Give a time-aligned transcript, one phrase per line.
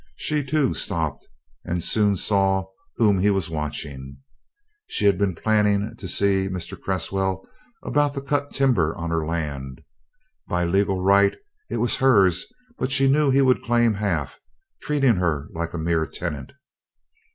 [0.15, 1.27] She, too, stopped,
[1.63, 2.65] and soon saw
[2.95, 4.17] whom he was watching.
[4.87, 6.75] She had been planning to see Mr.
[6.75, 7.47] Cresswell
[7.83, 9.83] about the cut timber on her land.
[10.47, 11.37] By legal right
[11.69, 14.39] it was hers but she knew he would claim half,
[14.81, 16.53] treating her like a mere tenant.